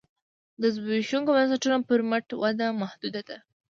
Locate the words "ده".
3.29-3.37